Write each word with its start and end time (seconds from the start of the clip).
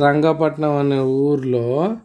రంగపట్నం 0.00 0.76
అనే 0.76 0.98
ఊర్లో 0.98 1.96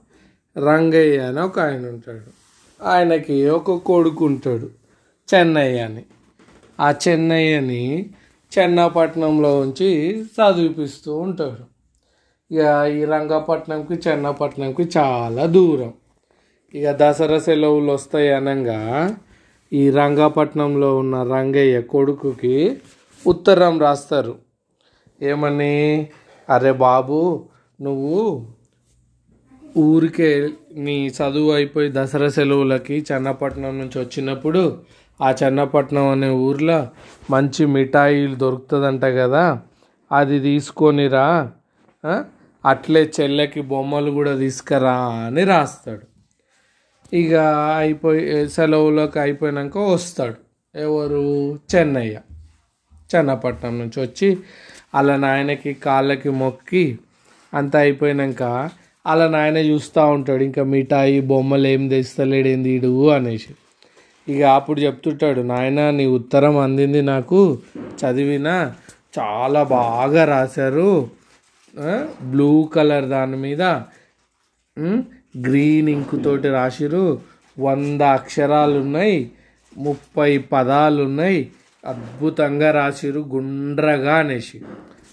రంగయ్య 0.58 1.18
అని 1.18 1.42
ఒక 1.42 1.60
ఆయన 1.60 1.88
ఉంటాడు. 1.88 2.42
ఆయనకి 2.84 3.50
ఒక 3.50 3.72
కొడుకు 3.72 4.26
ఉంటాడు 4.26 4.70
చెన్నయ్య 5.34 5.80
అని. 5.80 6.04
ఆ 6.80 6.94
చెన్నయ్యని 7.08 8.10
చెన్నపట్నంలో 8.60 9.60
ఉంచి 9.60 10.22
చదివిపిస్తూ 10.22 11.18
ఉంటాడు. 11.18 11.72
ఇక 12.54 12.88
ఈ 12.96 13.06
రంగపట్నంకి 13.06 14.10
చెన్నపట్నంకి 14.10 14.90
చాలా 14.98 15.46
దూరం. 15.46 15.94
ఇక 16.76 16.92
దసరా 16.92 17.40
సెలవులు 17.40 17.92
వస్తాయి 17.92 18.34
అనగా 18.34 19.16
ఈ 19.74 19.90
రంగపట్నంలో 19.90 20.98
ఉన్న 20.98 21.24
రంగయ్య 21.24 21.82
కొడుకుకి 21.82 22.78
ఉత్తరం 23.28 23.80
రాస్తారు. 23.80 24.36
ఏమని? 25.22 26.10
అరే 26.50 26.72
బాబు 26.72 27.48
నువ్వు 27.82 28.48
ఊరికే 29.78 30.50
నీ 30.76 31.08
చదువు 31.08 31.52
అయిపోయి 31.52 31.90
దసరా 31.92 32.30
సెలవులకి 32.30 33.06
చెన్నపట్నం 33.12 33.80
నుంచి 33.80 34.00
వచ్చినప్పుడు 34.00 34.82
ఆ 35.22 35.36
చెన్నపట్నం 35.44 36.08
అనే 36.08 36.30
ఊర్లో 36.30 36.88
మంచి 37.32 37.66
మిఠాయిలు 37.66 38.36
దొరుకుతుందంట 38.36 39.06
కదా 39.06 39.62
అది 40.12 40.40
తీసుకొనిరా 40.40 41.52
అట్లే 42.66 43.12
చెల్లెకి 43.20 43.62
బొమ్మలు 43.62 44.12
కూడా 44.12 44.36
తీసుకురా 44.36 44.94
అని 45.26 45.44
రాస్తాడు. 45.44 46.06
ఇక 47.16 47.36
అయిపోయి 47.78 48.50
సెలవులోకి 48.50 49.20
అయిపోయినాక 49.20 49.78
వస్తాడు 49.78 50.36
ఎవరు? 50.76 51.24
చెన్నయ్య. 51.76 52.18
చెన్నపట్నం 53.16 53.80
నుంచి 53.80 54.02
వచ్చి 54.02 54.38
వాళ్ళ 54.94 55.16
నాయనకి 55.16 55.74
కాళ్ళకి 55.74 56.30
మొక్కి 56.30 57.00
అంతా 57.54 57.80
అయిపోయినాక 57.80 58.44
వాళ్ళ 59.08 59.28
నాయన 59.28 59.58
చూస్తూ 59.58 60.06
ఉంటాడు 60.06 60.44
ఇంకా 60.44 60.64
మిఠాయి 60.64 61.22
బొమ్మలు 61.22 61.68
ఏం 61.68 61.90
తెస్తలేడు 61.90 62.48
ఏంది 62.48 62.70
ఈడు 62.70 63.10
అనేసి. 63.10 63.54
ఇక 64.28 64.42
అప్పుడు 64.44 64.80
చెప్తుంటాడు 64.82 65.42
నాయన 65.42 65.90
నీ 65.90 66.06
ఉత్తరం 66.06 66.58
అందింది 66.58 67.02
నాకు 67.02 67.60
చదివిన 68.00 68.74
చాలా 69.20 69.64
బాగా 69.64 70.26
రాశారు 70.26 71.10
బ్లూ 72.22 72.64
కలర్ 72.64 73.06
దాని 73.06 73.38
మీద 73.38 73.62
గ్రీన్ 75.38 75.90
ఇంకుతోటి 75.90 76.48
రాసిరు 76.48 77.22
వంద 77.60 78.02
అక్షరాలు 78.02 78.80
ఉన్నాయి 78.80 79.32
ముప్పై 79.78 80.38
పదాలు 80.38 81.04
ఉన్నాయి 81.04 81.52
అద్భుతంగా 81.86 82.72
రాసిరు 82.72 83.20
గుండ్రగా 83.20 84.16
అనేసి 84.16 84.62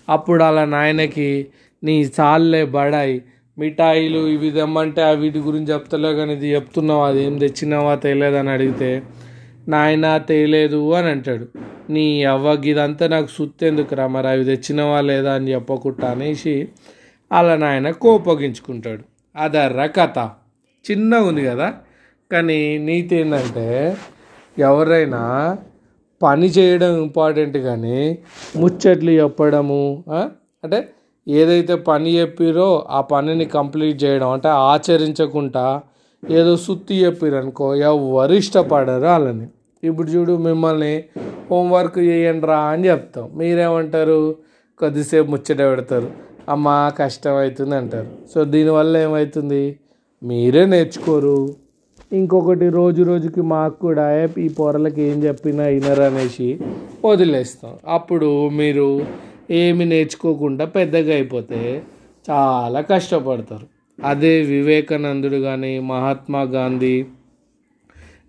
అప్పుడు 0.09 0.43
అలా 0.43 0.65
నాయనకి 0.65 1.47
నీ 1.85 2.03
చాలే 2.21 2.65
బడాయి 2.65 3.23
మిఠాయిలు 3.59 4.19
ఇవి 4.19 4.51
తెమ్మంటే 4.51 5.03
ఆ 5.03 5.11
వీటి 5.11 5.39
గురించి 5.39 5.67
చెప్తలే 5.67 6.15
కానీ 6.15 6.33
ఇది 6.33 6.55
చెప్తున్నావా? 6.55 7.09
అది 7.09 7.25
ఏం 7.25 7.39
తెచ్చినావా 7.39 7.95
తెలియదని 7.95 8.51
అడిగితే 8.51 9.03
నాయన 9.69 10.19
తేలేదు 10.19 10.93
అని 10.93 11.11
అంటాడు. 11.11 11.47
నీ 11.91 12.25
అవ్వకి 12.25 12.71
ఇదంతా 12.71 13.09
నాకు 13.09 13.27
సుత్తెందుకురా 13.27 14.07
మరి 14.07 14.29
అవి 14.29 14.45
తెచ్చినవా 14.45 15.01
లేదా 15.01 15.35
అని 15.35 15.53
చెప్పకుండా 15.53 16.11
అనేసి 16.11 16.69
అలా 17.33 17.57
నాయన 17.57 17.91
కోపగించుకుంటాడు. 17.91 19.03
అదర్ర 19.37 19.87
కథ. 19.87 20.31
చిన్నగా 20.91 21.23
ఉంది 21.23 21.45
కదా? 21.45 21.75
కానీ 22.33 22.79
నీతి 22.79 23.17
ఏంటంటే 23.17 23.97
ఎవరైనా 24.59 25.57
పని 26.23 26.47
చేయడం 26.47 27.03
ఇంపార్టెంట్ 27.03 27.59
కానీ 27.59 28.19
ముచ్చట్లు 28.57 29.11
చెప్పడము 29.11 30.05
అంటే 30.65 30.89
ఏదైతే 31.29 31.75
పని 31.75 32.11
చెప్పిరో 32.19 32.87
ఆ 32.91 33.01
పనిని 33.01 33.45
కంప్లీట్ 33.45 34.05
చేయడం 34.05 34.31
అంటే 34.31 34.49
ఆచరించకుండా 34.49 35.83
ఏదో 36.31 36.57
సుత్తి 36.57 36.95
చెప్పిరనుకో 37.05 37.75
ఎవరు 37.75 38.33
ఇష్టపడరు 38.33 39.07
వాళ్ళని. 39.07 39.47
ఇప్పుడు 39.85 40.09
చూడు 40.09 40.37
మిమ్మల్ని 40.37 41.05
హోంవర్క్ 41.51 41.99
చేయండి 41.99 42.47
రా 42.47 42.59
అని 42.59 42.89
చెప్తాం. 42.89 43.31
మీరేమంటారు? 43.35 44.37
కొద్దిసేపు 44.79 45.31
ముచ్చట 45.31 45.59
పెడతారు. 45.59 46.11
అమ్మా 46.49 46.93
కష్టం 46.99 47.37
అవుతుంది 47.37 47.75
అంటారు. 47.77 48.11
సో 48.35 48.45
దీనివల్ల 48.45 48.97
ఏమవుతుంది 48.97 49.79
మీరే 50.23 50.67
నేర్చుకోరు. 50.67 51.55
ఇంకొకటి 52.13 52.71
రోజు 52.71 53.03
రోజుకి 53.03 53.43
మాకు 53.43 53.77
కూడా 53.79 54.05
ఈ 54.39 54.49
పొరలకి 54.49 55.03
ఏం 55.03 55.25
చెప్పినా 55.25 55.65
వినరు 55.67 56.03
అనేసి 56.03 56.59
వదిలేస్తాం. 57.05 57.79
అప్పుడు 57.89 58.49
మీరు 58.49 59.07
ఏమి 59.51 59.85
నేర్చుకోకుండా 59.85 60.65
పెద్దగా 60.65 61.13
అయిపోతే 61.15 61.83
చాలా 62.31 62.81
కష్టపడతారు. 62.81 63.67
అదే 63.99 64.43
వివేకానందుడు 64.43 65.37
కానీ 65.37 65.79
మహాత్మా 65.79 66.43
గాంధీ 66.43 66.97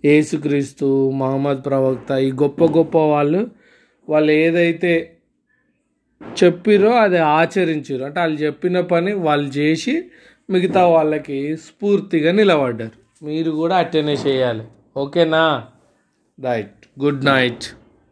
యేసుక్రీస్తు 0.04 1.10
మహమ్మద్ 1.10 1.64
ప్రవక్త 1.66 2.10
ఈ 2.10 2.32
గొప్ప 2.32 2.64
గొప్ప 2.64 2.98
వాళ్ళు 2.98 3.40
వాళ్ళు 4.08 4.32
ఏదైతే 4.32 4.92
చెప్పిరో 6.42 6.90
అది 6.90 7.18
ఆచరించారు 7.18 8.02
అంటే 8.04 8.20
వాళ్ళు 8.20 8.36
చెప్పిన 8.36 8.80
పని 8.80 9.12
వాళ్ళు 9.12 9.48
చేసి 9.48 9.94
మిగతా 10.50 10.86
వాళ్ళకి 10.86 11.56
స్ఫూర్తిగా 11.56 12.32
నిలబడ్డారు. 12.32 12.99
మీరు 13.22 13.50
కూడా 13.50 13.76
అట్టనే 13.76 14.14
చేయాలి. 14.14 14.64
ఓకేనా? 14.96 15.64
Right 16.44 17.00
good 17.00 17.24
night 17.24 17.64